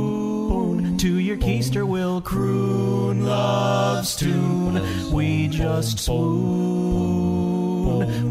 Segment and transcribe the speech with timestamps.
[0.97, 4.81] to your keister will croon love's tune.
[5.11, 6.23] We just spoon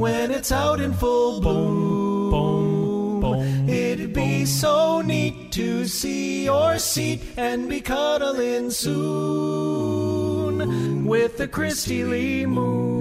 [0.01, 3.23] when it's out in full boom.
[3.69, 9.85] It'd be so neat to see your seat and be cuddling soon
[11.05, 12.92] with the Kristi Lee moon.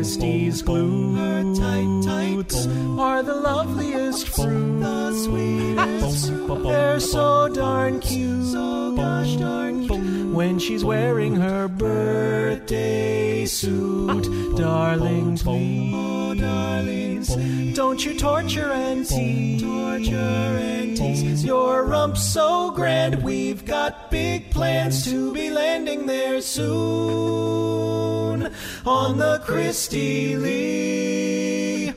[0.00, 1.14] Kristi's glue.
[1.14, 2.66] Her tight tights
[2.98, 4.80] are the loveliest fruit.
[4.80, 6.62] The sweetest.
[6.62, 8.46] They're so darn cute.
[8.46, 10.34] So gosh darn cute.
[10.34, 14.56] When she's wearing her birthday suit.
[14.56, 15.92] Darling, please.
[15.94, 19.60] Oh, darling, don't you torture and tease.
[19.60, 21.44] Torture and tease.
[21.44, 23.22] Your rump's so grand.
[23.22, 27.59] We've got big plans to be landing there soon
[28.86, 31.92] on the Kristi Lee.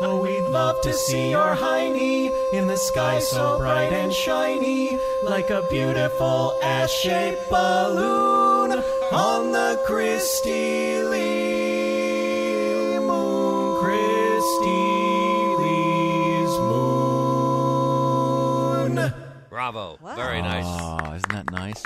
[0.00, 5.50] Oh, we'd love to see your hiney in the sky so bright and shiny, like
[5.50, 13.82] a beautiful ash-shaped balloon on the Kristi Lee moon.
[13.82, 16.58] Kristi Lee's
[18.98, 19.12] moon.
[19.48, 19.98] Bravo.
[20.16, 20.66] Very nice.
[20.66, 21.82] Oh, isn't that nice?